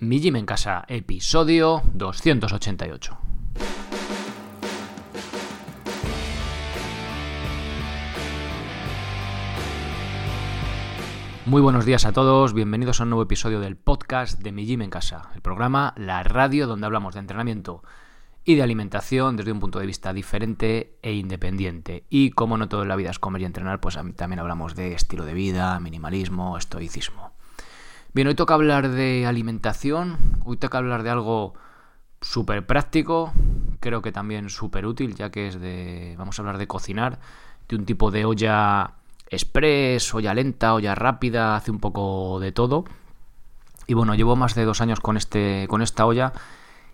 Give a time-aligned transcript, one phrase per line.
[0.00, 3.18] Mi Gym en Casa, episodio 288.
[11.46, 14.82] Muy buenos días a todos, bienvenidos a un nuevo episodio del podcast de Mi Gym
[14.82, 17.82] en Casa, el programa, la radio donde hablamos de entrenamiento
[18.44, 22.04] y de alimentación desde un punto de vista diferente e independiente.
[22.08, 24.92] Y como no todo en la vida es comer y entrenar, pues también hablamos de
[24.92, 27.36] estilo de vida, minimalismo, estoicismo.
[28.14, 31.52] Bien, hoy toca hablar de alimentación, hoy toca hablar de algo
[32.22, 33.32] súper práctico,
[33.80, 37.18] creo que también súper útil, ya que es de, vamos a hablar de cocinar,
[37.68, 38.92] de un tipo de olla
[39.28, 42.86] express, olla lenta, olla rápida, hace un poco de todo.
[43.86, 46.32] Y bueno, llevo más de dos años con, este, con esta olla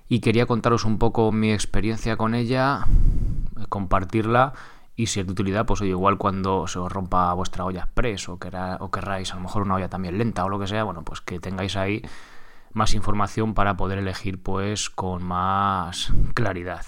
[0.08, 2.86] y quería contaros un poco mi experiencia con ella,
[3.68, 4.52] compartirla
[4.96, 8.28] y si es de utilidad, pues oye, igual cuando se os rompa vuestra olla express
[8.28, 11.02] o, o querráis a lo mejor una olla también lenta o lo que sea, bueno,
[11.04, 12.02] pues que tengáis ahí
[12.72, 16.84] más información para poder elegir pues con más claridad.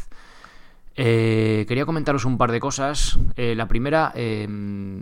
[0.96, 3.18] Eh, quería comentaros un par de cosas.
[3.36, 5.00] Eh, la primera, em,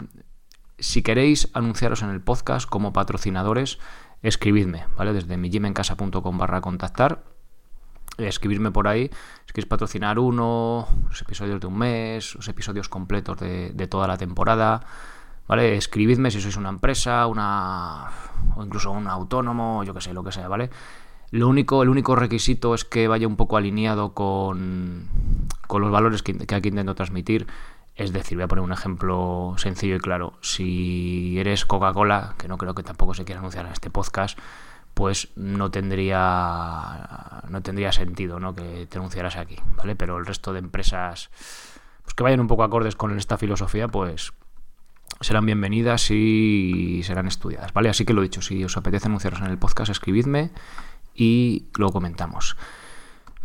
[0.79, 3.79] si queréis anunciaros en el podcast como patrocinadores,
[4.23, 5.13] escribidme, ¿vale?
[5.13, 7.34] Desde mijimencasa.com barra contactar
[8.19, 9.11] escribirme por ahí
[9.47, 14.17] si queréis patrocinar uno, los episodios de un mes, los episodios completos de, toda la
[14.17, 14.81] temporada.
[15.47, 15.77] ¿Vale?
[15.77, 18.09] Escribidme si sois una empresa, una.
[18.57, 20.71] o incluso un autónomo, yo que sé, lo que sea, ¿vale?
[21.31, 25.09] Lo único, el único requisito es que vaya un poco alineado con,
[25.67, 27.47] con los valores que, que aquí intento transmitir.
[27.97, 30.35] Es decir, voy a poner un ejemplo sencillo y claro.
[30.41, 34.39] Si eres Coca-Cola, que no creo que tampoco se quiera anunciar en este podcast,
[34.95, 38.55] pues no tendría no tendría sentido ¿no?
[38.55, 39.97] que te anunciaras aquí, ¿vale?
[39.97, 41.31] Pero el resto de empresas
[42.05, 44.33] pues que vayan un poco acordes con esta filosofía, pues
[45.21, 47.89] serán bienvenidas y serán estudiadas, ¿vale?
[47.89, 50.51] Así que lo dicho, si os apetece anunciaros en el podcast, escribidme
[51.15, 52.57] y lo comentamos.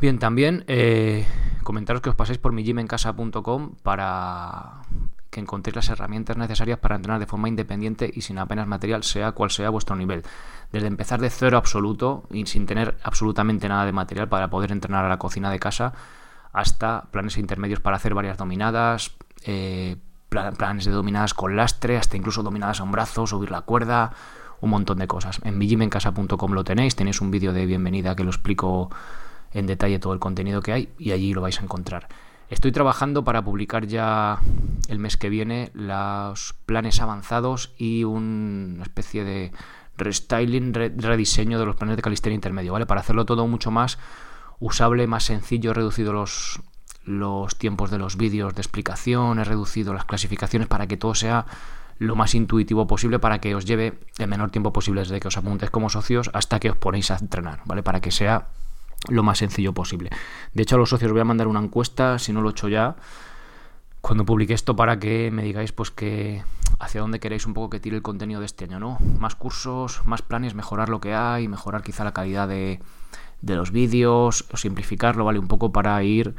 [0.02, 1.25] Bien, también eh,
[1.63, 4.81] comentaros que os paséis por mijimencasa.com para
[5.29, 9.31] que encontréis las herramientas necesarias para entrenar de forma independiente y sin apenas material, sea
[9.31, 10.23] cual sea vuestro nivel
[10.72, 15.06] desde empezar de cero absoluto y sin tener absolutamente nada de material para poder entrenar
[15.06, 15.94] a la cocina de casa,
[16.51, 19.12] hasta planes intermedios para hacer varias dominadas,
[19.44, 19.97] eh,
[20.29, 24.13] planes de dominadas con lastre, hasta incluso dominadas a un brazo, subir la cuerda,
[24.62, 25.39] un montón de cosas.
[25.44, 28.89] En vigimencasa.com lo tenéis, tenéis un vídeo de bienvenida que lo explico
[29.51, 32.07] en detalle todo el contenido que hay y allí lo vais a encontrar.
[32.50, 34.40] Estoy trabajando para publicar ya
[34.88, 39.52] el mes que viene los planes avanzados y una especie de
[39.98, 42.88] restyling, rediseño de los planes de calistenia intermedio, ¿vale?
[42.88, 44.00] Para hacerlo todo mucho más
[44.60, 46.60] usable, más sencillo, he reducido los,
[47.04, 51.46] los tiempos de los vídeos de explicación, he reducido las clasificaciones para que todo sea
[52.00, 55.38] lo más intuitivo posible para que os lleve el menor tiempo posible desde que os
[55.38, 57.84] apuntéis como socios hasta que os ponéis a entrenar, ¿vale?
[57.84, 58.48] Para que sea
[59.08, 60.10] lo más sencillo posible.
[60.54, 62.52] De hecho, a los socios os voy a mandar una encuesta, si no lo he
[62.52, 62.96] hecho ya,
[64.02, 66.44] cuando publique esto para que me digáis pues que
[66.80, 68.98] hacia dónde queréis un poco que tire el contenido de este año, ¿no?
[69.20, 72.80] Más cursos, más planes, mejorar lo que hay, mejorar quizá la calidad de,
[73.42, 75.40] de los vídeos, simplificarlo, ¿vale?
[75.40, 76.36] Un poco para ir,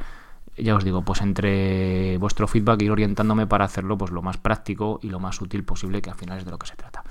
[0.57, 4.99] ya os digo, pues entre vuestro feedback ir orientándome para hacerlo pues lo más práctico
[5.03, 7.03] y lo más útil posible, que al final es de lo que se trata.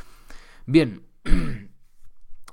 [0.67, 1.03] Bien.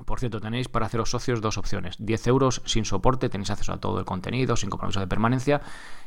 [0.06, 1.96] Por cierto, tenéis para haceros socios dos opciones.
[2.00, 5.62] 10 euros sin soporte, tenéis acceso a todo el contenido, sin compromiso de permanencia,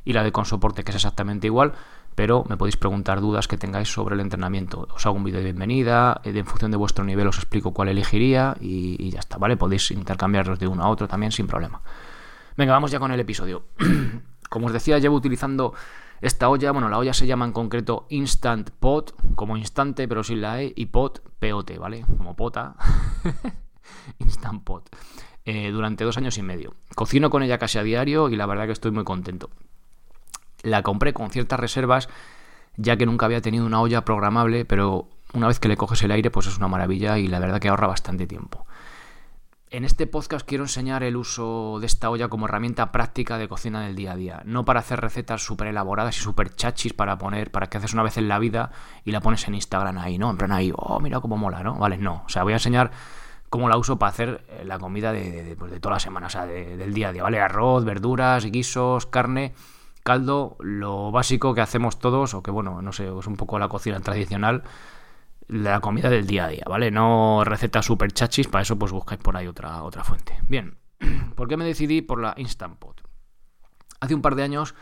[0.04, 1.72] y la de con soporte, que es exactamente igual,
[2.14, 4.88] pero me podéis preguntar dudas que tengáis sobre el entrenamiento.
[4.94, 7.88] Os hago un vídeo de bienvenida, eh, en función de vuestro nivel os explico cuál
[7.88, 9.56] elegiría y, ya está, ¿vale?
[9.56, 11.80] Podéis intercambiarlos de uno a otro también sin problema.
[12.56, 13.64] Venga, vamos ya con el episodio.
[14.50, 15.74] Como os decía, llevo utilizando
[16.20, 20.42] esta olla, bueno, la olla se llama en concreto Instant Pot, como instante, pero sin
[20.42, 22.04] la E, y Pot, POT, ¿vale?
[22.18, 22.74] Como pota.
[24.18, 24.88] Instant Pot.
[25.44, 26.74] Eh, durante dos años y medio.
[26.94, 29.50] Cocino con ella casi a diario y la verdad que estoy muy contento.
[30.62, 32.08] La compré con ciertas reservas,
[32.76, 36.10] ya que nunca había tenido una olla programable, pero una vez que le coges el
[36.10, 38.66] aire, pues es una maravilla y la verdad que ahorra bastante tiempo.
[39.72, 43.82] En este podcast quiero enseñar el uso de esta olla como herramienta práctica de cocina
[43.82, 47.52] del día a día, no para hacer recetas súper elaboradas y súper chachis para poner,
[47.52, 48.72] para que haces una vez en la vida
[49.04, 50.28] y la pones en Instagram ahí, ¿no?
[50.28, 51.76] En plan ahí, oh, mira cómo mola, ¿no?
[51.76, 52.24] Vale, no.
[52.26, 52.90] O sea, voy a enseñar
[53.50, 56.30] cómo la uso para hacer eh, la comida de, pues de toda la semana, o
[56.30, 57.40] sea, del día a día, ¿vale?
[57.40, 59.52] Arroz, verduras, guisos, carne
[60.02, 63.68] caldo, lo básico que hacemos todos, o que bueno, no sé, es un poco la
[63.68, 64.62] cocina tradicional,
[65.48, 66.90] la comida del día a día, ¿vale?
[66.90, 70.38] No recetas super chachis, para eso pues buscáis por ahí otra, otra fuente.
[70.48, 70.78] Bien,
[71.36, 73.02] ¿por qué me decidí por la Instant Pot?
[74.00, 74.74] Hace un par de años,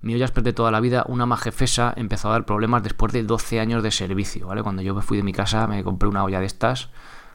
[0.00, 3.60] mi olla de toda la vida, una majefesa empezó a dar problemas después de 12
[3.60, 4.62] años de servicio, ¿vale?
[4.62, 6.90] Cuando yo me fui de mi casa me compré una olla de estas,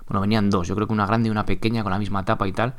[0.07, 2.47] Bueno, venían dos, yo creo que una grande y una pequeña con la misma tapa
[2.47, 2.73] y tal.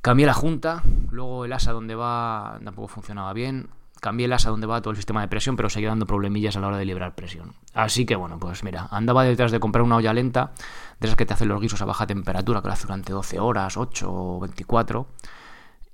[0.00, 3.68] Cambié la junta, luego el asa donde va tampoco funcionaba bien.
[4.00, 6.60] Cambié el asa donde va todo el sistema de presión, pero seguía dando problemillas a
[6.60, 7.52] la hora de liberar presión.
[7.72, 10.52] Así que bueno, pues mira, andaba detrás de comprar una olla lenta,
[11.00, 13.40] de esas que te hacen los guisos a baja temperatura, que lo hace durante 12
[13.40, 15.06] horas, 8 o 24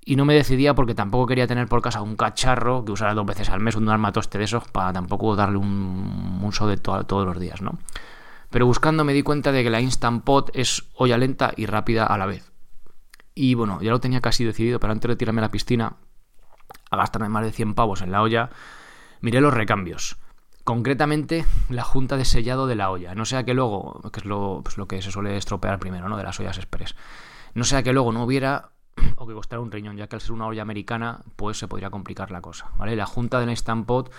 [0.05, 3.27] y no me decidía porque tampoco quería tener por casa un cacharro que usara dos
[3.27, 7.39] veces al mes, un armatoste de esos, para tampoco darle un uso de todos los
[7.39, 7.79] días, ¿no?
[8.51, 12.05] Pero buscando me di cuenta de que la Instant Pot es olla lenta y rápida
[12.05, 12.53] a la vez.
[13.35, 15.97] Y bueno, ya lo tenía casi decidido, pero antes de tirarme a la piscina,
[16.91, 18.51] a gastarme más de 100 pavos en la olla,
[19.21, 20.17] miré los recambios.
[20.65, 23.15] Concretamente, la junta de sellado de la olla.
[23.15, 26.17] No sea que luego, que es lo, pues que se suele estropear primero, ¿no?
[26.17, 26.97] De las ollas express.
[27.55, 28.71] No sea que luego no hubiera
[29.17, 31.91] o que costara un riñón, ya que al ser una olla americana, pues se podría
[31.91, 32.97] complicar la cosa, ¿vale?
[32.97, 34.13] La junta del Instant Pot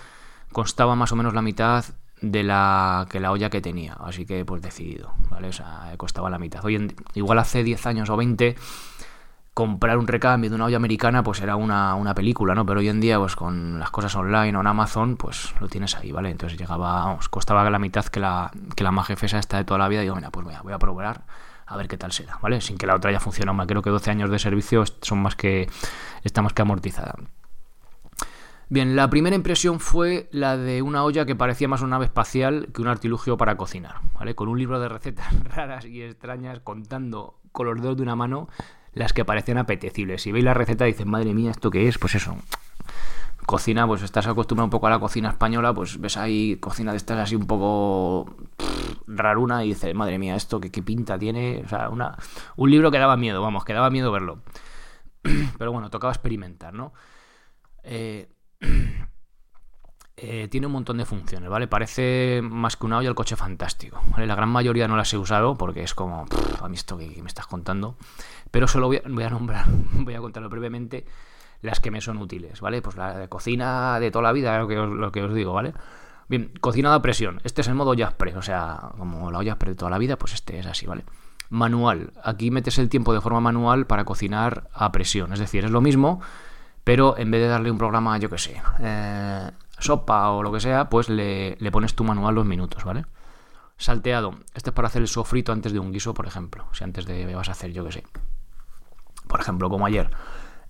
[0.52, 1.84] costaba más o menos la mitad
[2.22, 5.48] de la que la olla que tenía, así que pues decidido, ¿vale?
[5.48, 6.64] O sea, costaba la mitad.
[6.64, 8.56] Hoy igual hace 10 años o 20
[9.54, 12.64] comprar un recambio de una olla americana pues era una, una, película, ¿no?
[12.64, 15.96] Pero hoy en día pues con las cosas online o en Amazon pues lo tienes
[15.96, 16.30] ahí, ¿vale?
[16.30, 20.04] Entonces llegaba, vamos, costaba la mitad que la, que la de toda la vida y
[20.04, 21.24] digo, mira, pues voy a, voy a probar
[21.66, 22.60] a ver qué tal será, ¿vale?
[22.60, 23.66] Sin que la otra haya funcionado mal.
[23.66, 25.68] Creo que 12 años de servicio son más que,
[26.22, 27.14] está más que amortizada.
[28.72, 32.68] Bien, la primera impresión fue la de una olla que parecía más una nave espacial
[32.72, 34.34] que un artilugio para cocinar, ¿vale?
[34.34, 38.48] Con un libro de recetas raras y extrañas contando con los dedos de una mano
[38.94, 40.22] las que parecían apetecibles.
[40.22, 41.98] Si veis la receta dices, madre mía, ¿esto qué es?
[41.98, 42.34] Pues eso,
[43.44, 46.96] cocina, pues estás acostumbrado un poco a la cocina española, pues ves ahí cocina de
[46.96, 48.34] estas así un poco
[49.06, 51.60] raruna y dices, madre mía, esto qué, qué pinta tiene.
[51.62, 52.16] O sea, una,
[52.56, 54.38] un libro que daba miedo, vamos, que daba miedo verlo.
[55.58, 56.94] Pero bueno, tocaba experimentar, ¿no?
[57.82, 58.31] Eh,
[60.16, 61.66] eh, tiene un montón de funciones, ¿vale?
[61.66, 64.26] Parece más que una olla el coche fantástico, ¿vale?
[64.26, 66.26] La gran mayoría no las he usado porque es como,
[66.60, 67.96] a mí esto que, me estás contando,
[68.50, 71.04] pero solo voy a, nombrar, voy a contarlo brevemente
[71.60, 72.82] las que me son útiles, ¿vale?
[72.82, 75.52] Pues la de cocina de toda la vida, lo que os, lo que os digo,
[75.52, 75.72] ¿vale?
[76.28, 77.40] Bien, cocinada a presión.
[77.44, 80.32] Este es el modo Jaspre, o sea, como la olla de toda la vida, pues
[80.34, 81.04] este es así, ¿vale?
[81.50, 82.12] Manual.
[82.24, 85.32] Aquí metes el tiempo de forma manual para cocinar a presión.
[85.32, 86.20] Es decir, es lo mismo,
[86.84, 90.60] pero en vez de darle un programa, yo qué sé, eh, sopa o lo que
[90.60, 93.04] sea, pues le, pones tu manual los minutos, ¿vale?
[93.76, 94.34] Salteado.
[94.54, 96.66] Este es para hacer el sofrito antes de un guiso, por ejemplo.
[96.72, 98.04] Si antes de vas a hacer, yo qué sé.
[99.26, 100.10] Por ejemplo, como ayer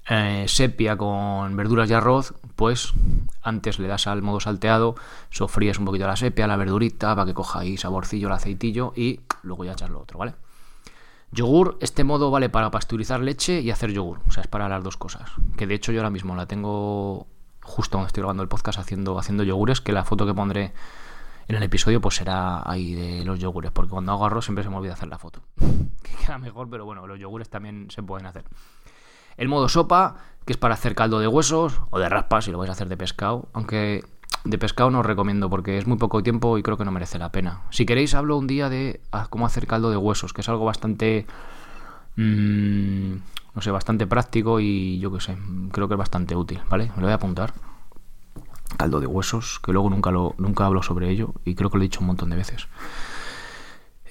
[0.09, 2.93] eh, sepia con verduras y arroz, pues
[3.43, 4.97] antes le das al modo salteado,
[5.31, 9.21] sofríes un poquito la sepia, la verdurita, para que coja ahí saborcillo, el aceitillo y
[9.43, 10.35] luego ya echas lo otro, ¿vale?
[11.33, 14.85] Yogur, este modo vale para pasteurizar leche y hacer yogur, o sea, es para las
[14.85, 15.31] dos cosas.
[15.57, 17.27] Que de hecho yo ahora mismo la tengo
[17.63, 20.75] justo cuando estoy grabando el podcast haciendo, haciendo yogures, que la foto que pondré
[21.49, 24.69] en el episodio pues será ahí de los yogures, porque cuando hago arroz siempre se
[24.69, 25.41] me olvida hacer la foto.
[26.03, 28.45] que queda mejor, pero bueno, los yogures también se pueden hacer.
[29.39, 32.59] El modo sopa, que es para hacer caldo de huesos o de raspas, si lo
[32.59, 33.49] vais a hacer de pescado.
[33.55, 34.05] Aunque
[34.45, 37.19] de pescado no os recomiendo porque es muy poco tiempo y creo que no merece
[37.19, 37.63] la pena.
[37.71, 40.65] Si queréis, hablo un día de ah, cómo hacer caldo de huesos, que es algo
[40.65, 41.27] bastante.
[42.17, 43.15] Mmm,
[43.55, 45.37] no sé, bastante práctico y yo qué sé,
[45.73, 46.91] creo que es bastante útil, ¿vale?
[46.97, 47.53] Me lo voy a apuntar.
[48.79, 51.83] Caldo de huesos, que luego nunca, lo, nunca hablo sobre ello y creo que lo
[51.83, 52.69] he dicho un montón de veces.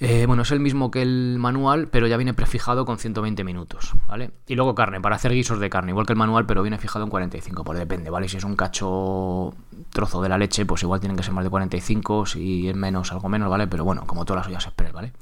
[0.04, 3.92] Eh, bueno, es el mismo que el manual, pero ya viene prefijado con 120 minutos,
[4.08, 4.32] ¿vale?
[4.48, 7.04] Y luego carne, para hacer guisos de carne, igual que el manual, pero viene fijado
[7.04, 8.28] en 45, pues depende, ¿vale?
[8.28, 9.54] Si es un cacho
[9.90, 13.12] trozo de la leche, pues igual tienen que ser más de 45, si es menos,
[13.12, 13.68] algo menos, ¿vale?
[13.68, 15.12] Pero bueno, como todas las ollas express, ¿vale?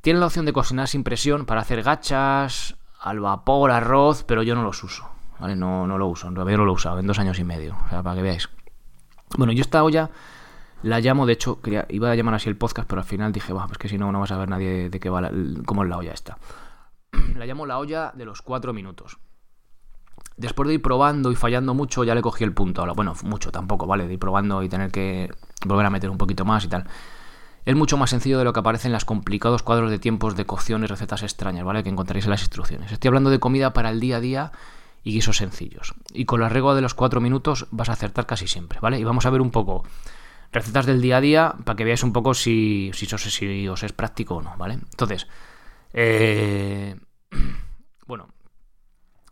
[0.00, 4.54] Tiene la opción de cocinar sin presión para hacer gachas, al vapor, arroz, pero yo
[4.54, 5.06] no los uso,
[5.38, 5.54] ¿vale?
[5.54, 7.76] No, no lo uso, en realidad no lo he usado en dos años y medio,
[7.84, 8.48] o sea, para que veáis.
[9.36, 10.08] Bueno, yo esta olla
[10.82, 13.52] la llamo, de hecho, quería, iba a llamar así el podcast, pero al final dije,
[13.52, 15.30] bah, pues que si no, no vas a ver nadie de qué va,
[15.64, 16.38] cómo es la olla esta.
[17.34, 19.18] La llamo la olla de los cuatro minutos.
[20.36, 22.86] Después de ir probando y fallando mucho, ya le cogí el punto.
[22.94, 24.06] Bueno, mucho tampoco, ¿vale?
[24.06, 25.30] De ir probando y tener que
[25.64, 26.84] volver a meter un poquito más y tal.
[27.64, 30.44] Es mucho más sencillo de lo que aparece en los complicados cuadros de tiempos de
[30.44, 31.82] cocción y recetas extrañas, ¿vale?
[31.82, 32.92] Que encontraréis en las instrucciones.
[32.92, 34.52] Estoy hablando de comida para el día a día
[35.02, 35.94] y guisos sencillos.
[36.12, 39.00] Y con la regla de los cuatro minutos vas a acertar casi siempre, ¿vale?
[39.00, 39.84] Y vamos a ver un poco
[40.56, 43.82] recetas del día a día para que veáis un poco si, si, os, si os
[43.82, 44.74] es práctico o no, ¿vale?
[44.74, 45.26] Entonces,
[45.92, 46.96] eh,
[48.06, 48.28] bueno,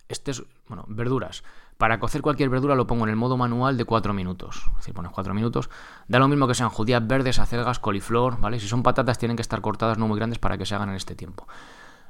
[0.09, 1.45] este es, bueno, verduras.
[1.79, 4.65] Para cocer cualquier verdura lo pongo en el modo manual de 4 minutos.
[4.71, 5.71] Es decir, pones 4 minutos.
[6.07, 8.61] Da lo mismo que sean judías verdes, acelgas, coliflor, ¿vale?
[8.61, 10.95] Si son patatas tienen que estar cortadas no muy grandes para que se hagan en
[10.95, 11.49] este tiempo.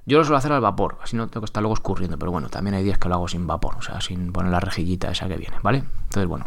[0.07, 2.51] Yo lo suelo hacer al vapor, así no tengo que estar luego escurriendo, pero bueno,
[2.51, 5.27] también hay días que lo hago sin vapor, o sea, sin poner la rejillita esa
[5.29, 5.79] que viene, ¿vale?
[5.79, 6.45] Entonces, bueno,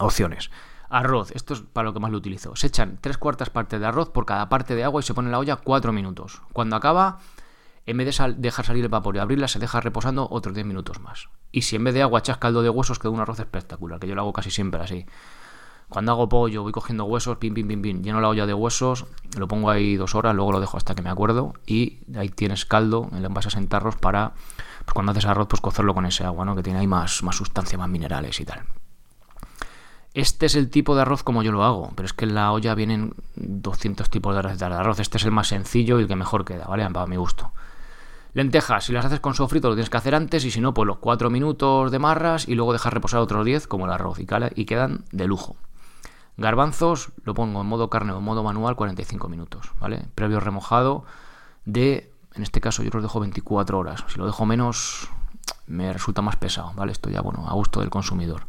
[0.00, 0.50] opciones
[0.92, 2.54] Arroz, esto es para lo que más lo utilizo.
[2.54, 5.28] Se echan tres cuartas partes de arroz por cada parte de agua y se pone
[5.28, 6.42] en la olla cuatro minutos.
[6.52, 7.18] Cuando acaba,
[7.86, 11.00] en vez de dejar salir el vapor y abrirla, se deja reposando otros 10 minutos
[11.00, 11.30] más.
[11.50, 14.06] Y si en vez de agua echas caldo de huesos, queda un arroz espectacular, que
[14.06, 15.06] yo lo hago casi siempre así.
[15.88, 19.06] Cuando hago pollo, voy cogiendo huesos, pim, pim, pim, pim, lleno la olla de huesos,
[19.38, 22.66] lo pongo ahí dos horas, luego lo dejo hasta que me acuerdo y ahí tienes
[22.66, 24.34] caldo, en envasas en tarros para,
[24.84, 26.54] pues cuando haces arroz, pues cocerlo con ese agua, ¿no?
[26.54, 28.62] Que tiene ahí más, más sustancia, más minerales y tal.
[30.14, 32.52] Este es el tipo de arroz como yo lo hago, pero es que en la
[32.52, 35.00] olla vienen 200 tipos de recetas de arroz.
[35.00, 36.88] Este es el más sencillo y el que mejor queda, ¿vale?
[36.90, 37.52] Para mi gusto.
[38.34, 40.86] Lentejas, si las haces con sofrito lo tienes que hacer antes y si no, pues
[40.86, 44.26] los 4 minutos de marras y luego dejar reposar otros 10 como el arroz y,
[44.54, 45.56] y quedan de lujo.
[46.36, 50.06] Garbanzos lo pongo en modo carne o en modo manual 45 minutos, ¿vale?
[50.14, 51.04] Previo remojado
[51.66, 54.04] de, en este caso yo los dejo 24 horas.
[54.08, 55.08] Si lo dejo menos
[55.66, 56.92] me resulta más pesado, ¿vale?
[56.92, 58.46] Esto ya, bueno, a gusto del consumidor.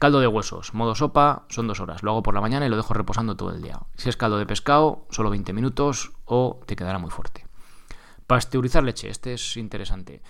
[0.00, 2.02] Caldo de huesos, modo sopa, son dos horas.
[2.02, 3.78] Lo hago por la mañana y lo dejo reposando todo el día.
[3.96, 7.46] Si es caldo de pescado, solo 20 minutos o te quedará muy fuerte.
[8.26, 10.22] Pasteurizar leche, este es interesante.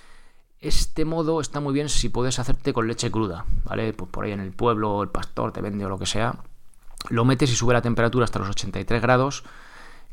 [0.59, 3.95] Este modo está muy bien si puedes hacerte con leche cruda, ¿vale?
[3.95, 6.35] Pues por ahí en el pueblo, el pastor te vende o lo que sea
[7.09, 9.45] lo metes y sube la temperatura hasta los 83 grados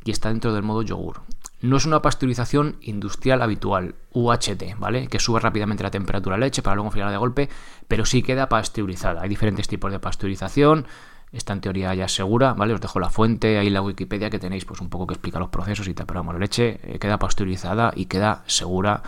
[0.08, 1.22] y está dentro del modo yogur.
[1.62, 5.08] No es una pasteurización industrial habitual, UHT, ¿vale?
[5.08, 7.50] Que sube rápidamente la temperatura de leche para luego enfriarla de golpe,
[7.88, 9.22] pero sí queda pasteurizada.
[9.22, 10.86] Hay diferentes tipos de pasteurización.
[11.32, 12.74] Esta en teoría ya es segura, ¿vale?
[12.74, 15.50] Os dejo la fuente ahí la Wikipedia que tenéis pues un poco que explica los
[15.50, 19.04] procesos y tal, pero la leche eh, queda pasteurizada y queda segura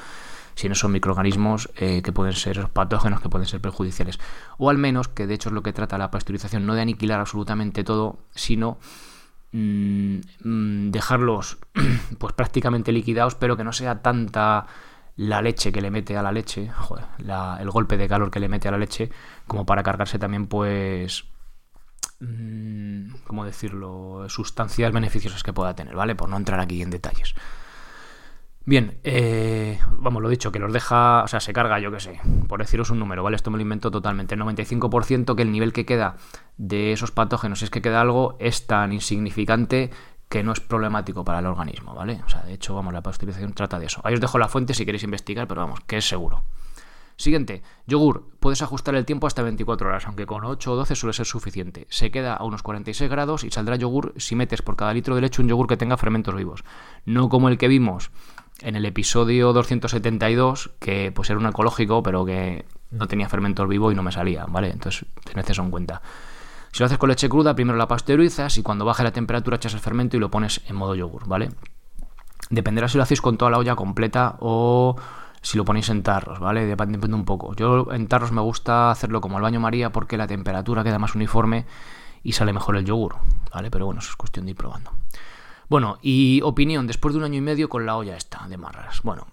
[0.56, 4.20] si no son microorganismos eh, que pueden ser patógenos, que pueden ser perjudiciales.
[4.58, 7.22] O al menos, que de hecho es lo que trata la pasteurización, no de aniquilar
[7.22, 8.78] absolutamente todo, sino
[9.52, 11.58] mm, mm, dejarlos
[12.18, 14.68] pues prácticamente liquidados, pero que no sea tanta
[15.16, 18.48] la leche que le mete a la leche, joder, el golpe de calor que le
[18.48, 19.12] mete a la leche,
[19.48, 21.26] como para cargarse también, pues,
[22.22, 26.16] mm, ¿cómo decirlo?, sustancias beneficiosas que pueda tener, ¿vale?
[26.16, 27.36] Por no entrar aquí en detalles.
[28.70, 32.22] Bien, eh, vamos, lo dicho, que los deja, o sea, se carga, yo qué sé,
[32.48, 33.36] por deciros un número, ¿vale?
[33.36, 34.36] Esto me lo invento totalmente.
[34.36, 36.18] El 95% que el nivel que queda
[36.58, 39.90] de esos patógenos, es que queda algo, es tan insignificante
[40.30, 42.22] que no es problemático para el organismo, ¿vale?
[42.24, 44.02] O sea, de hecho, vamos, la pasteurización trata de eso.
[44.04, 46.44] Ahí os dejo la fuente si queréis investigar, pero vamos, que es seguro.
[47.20, 48.30] Siguiente, yogur.
[48.40, 51.86] Puedes ajustar el tiempo hasta 24 horas, aunque con 8 o 12 suele ser suficiente.
[51.90, 55.22] Se queda a unos 46 grados y saldrá yogur si metes por cada litro de
[55.22, 56.64] leche un yogur que tenga fermentos vivos.
[57.04, 58.12] No como el que vimos
[58.62, 63.92] en el episodio 272, que pues era un ecológico, pero que no tenía fermentos vivo
[63.92, 64.70] y no me salía, ¿vale?
[64.72, 66.02] Entonces, tened eso en cuenta.
[66.72, 69.74] Si lo haces con leche cruda, primero la pasteurizas y cuando baje la temperatura echas
[69.74, 71.50] el fermento y lo pones en modo yogur, ¿vale?
[72.50, 74.96] Dependerá si lo hacéis con toda la olla completa o
[75.42, 76.66] si lo ponéis en tarros, ¿vale?
[76.66, 77.56] Depende, un poco.
[77.56, 81.16] Yo en tarros me gusta hacerlo como el baño María porque la temperatura queda más
[81.16, 81.66] uniforme
[82.24, 83.16] y sale mejor el yogur,
[83.54, 83.72] ¿vale?
[83.72, 84.92] Pero bueno, eso es cuestión de ir probando.
[85.70, 89.02] Bueno, y opinión, después de un año y medio con la olla esta de marras.
[89.04, 89.28] Bueno,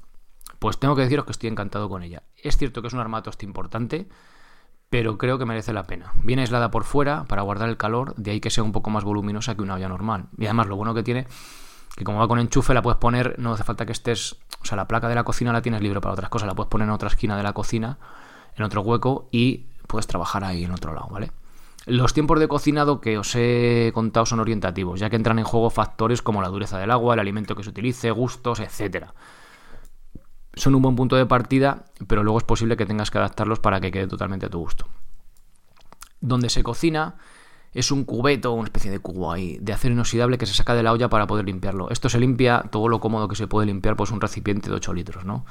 [0.59, 2.23] pues tengo que deciros que estoy encantado con ella.
[2.37, 4.07] Es cierto que es un armatoste importante,
[4.91, 6.13] pero creo que merece la pena.
[6.23, 9.03] Viene aislada por fuera para guardar el calor, de ahí que sea un poco más
[9.03, 10.27] voluminosa que una olla normal.
[10.37, 11.27] Y además lo bueno que tiene,
[11.97, 14.77] que como va con enchufe, la puedes poner, no hace falta que estés, o sea,
[14.77, 16.93] la placa de la cocina la tienes libre para otras cosas, la puedes poner en
[16.93, 17.99] otra esquina de la cocina,
[18.55, 21.33] en otro hueco, y puedes trabajar ahí en otro lado, ¿vale?
[21.87, 25.71] Los tiempos de cocinado que os he contado son orientativos, ya que entran en juego
[25.71, 29.07] factores como la dureza del agua, el alimento que se utilice, gustos, etc.
[30.55, 33.81] Son un buen punto de partida, pero luego es posible que tengas que adaptarlos para
[33.81, 34.89] que quede totalmente a tu gusto.
[36.21, 37.15] Donde se cocina
[37.73, 40.83] es un cubeto, una especie de cubo ahí, de acero inoxidable que se saca de
[40.83, 41.89] la olla para poder limpiarlo.
[41.91, 44.93] Esto se limpia todo lo cómodo que se puede limpiar, pues un recipiente de 8
[44.93, 45.45] litros, ¿no?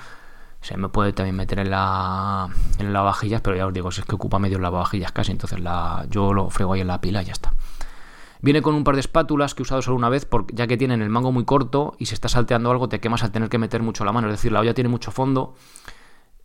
[0.62, 4.16] Se me puede también meter en la, en lavavajillas, pero ya os digo, es que
[4.16, 7.34] ocupa medio lavavajillas casi, entonces la, yo lo frego ahí en la pila y ya
[7.34, 7.54] está.
[8.42, 10.78] Viene con un par de espátulas que he usado solo una vez, porque, ya que
[10.78, 13.58] tienen el mango muy corto y si está salteando algo te quemas al tener que
[13.58, 14.28] meter mucho la mano.
[14.28, 15.56] Es decir, la olla tiene mucho fondo,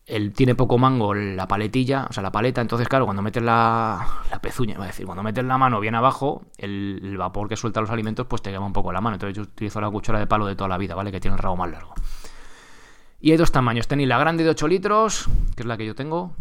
[0.06, 4.22] él tiene poco mango la paletilla, o sea, la paleta, entonces claro, cuando metes la,
[4.30, 7.80] la pezuña, a decir, cuando metes la mano bien abajo, el, el, vapor que suelta
[7.80, 9.14] los alimentos pues te quema un poco la mano.
[9.14, 11.12] Entonces yo utilizo la cuchara de palo de toda la vida, ¿vale?
[11.12, 11.94] Que tiene el rabo más largo.
[13.20, 13.86] Y hay dos tamaños.
[13.86, 16.34] Tenéis la grande de 8 litros, que es la que yo tengo,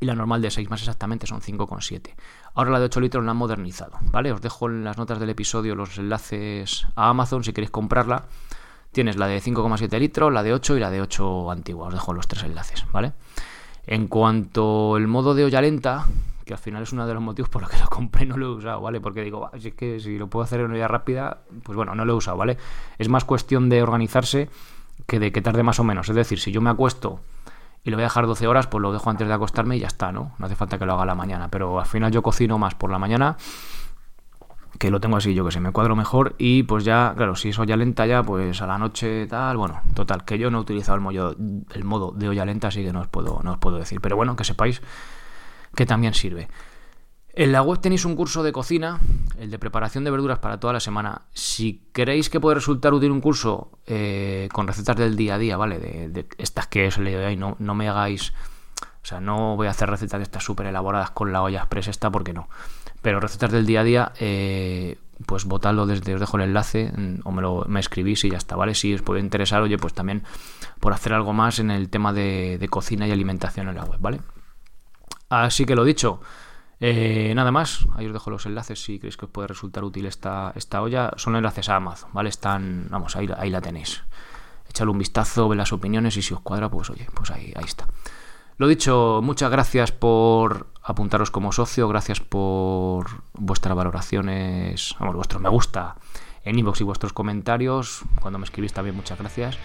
[0.00, 2.14] y la normal de 6, más exactamente son 5,7.
[2.54, 4.32] Ahora la de 8 litros la han modernizado, ¿vale?
[4.32, 8.24] Os dejo en las notas del episodio los enlaces a Amazon si queréis comprarla.
[8.90, 11.88] Tienes la de 5,7 litros, la de 8 y la de 8 antigua.
[11.88, 13.12] Os dejo los tres enlaces, ¿vale?
[13.86, 16.06] En cuanto al modo de olla lenta,
[16.44, 18.46] que al final es uno de los motivos por los que lo compré no lo
[18.46, 19.00] he usado, ¿vale?
[19.00, 22.04] Porque digo, si es que si lo puedo hacer en olla rápida, pues bueno, no
[22.04, 22.58] lo he usado, ¿vale?
[22.98, 24.50] Es más cuestión de organizarse
[25.06, 26.08] que de que tarde más o menos.
[26.08, 27.20] Es decir, si yo me acuesto
[27.84, 29.88] y lo voy a dejar 12 horas, pues lo dejo antes de acostarme y ya
[29.88, 30.32] está, ¿no?
[30.38, 32.90] No hace falta que lo haga la mañana, pero al final yo cocino más por
[32.90, 33.36] la mañana
[34.78, 37.50] que lo tengo así, yo que sé, me cuadro mejor y pues ya, claro, si
[37.50, 40.60] es olla lenta ya, pues a la noche tal, bueno, total, que yo no he
[40.62, 43.76] utilizado el, el modo de olla lenta, así que no os, puedo, no os puedo
[43.78, 44.82] decir, pero bueno, que sepáis
[45.74, 46.48] que también sirve.
[47.34, 49.00] En la web tenéis un curso de cocina,
[49.38, 51.22] el de preparación de verduras para toda la semana.
[51.32, 55.56] Si queréis que puede resultar útil un curso eh, con recetas del día a día,
[55.56, 55.78] ¿vale?
[55.78, 58.32] De, estas que os ahí, no, no me hagáis...
[59.02, 61.88] O sea, no voy a hacer recetas de estas súper elaboradas con la olla express
[61.88, 62.48] esta, porque no.
[63.00, 67.20] Pero recetas del día a día, eh, pues votadlo desde, os dejo el enlace mm,
[67.24, 68.74] o me, lo, me escribís y ya está, ¿vale?
[68.74, 70.22] Si os puede interesar, oye, pues también
[70.78, 73.98] por hacer algo más en el tema de, de cocina y alimentación en la web,
[74.00, 74.20] ¿vale?
[75.30, 76.20] Así que lo dicho,
[76.84, 80.04] eh, nada más, ahí os dejo los enlaces si creéis que os puede resultar útil
[80.04, 81.12] esta, esta olla.
[81.14, 82.28] Son enlaces a Amazon, ¿vale?
[82.28, 84.02] Están, vamos, ahí, ahí la tenéis.
[84.68, 87.64] Echadle un vistazo, ve las opiniones y si os cuadra, pues oye, pues ahí, ahí
[87.64, 87.86] está.
[88.58, 95.50] Lo dicho, muchas gracias por apuntaros como socio, gracias por vuestras valoraciones, vamos, vuestro me
[95.50, 95.94] gusta
[96.44, 98.02] en inbox y vuestros comentarios.
[98.20, 99.56] Cuando me escribís también muchas gracias.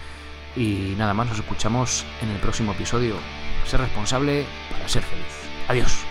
[0.54, 3.16] Y nada más, nos escuchamos en el próximo episodio.
[3.64, 5.26] Ser responsable para ser feliz.
[5.68, 6.06] Adiós.